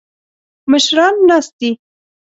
[0.71, 1.69] مشران ناست دي.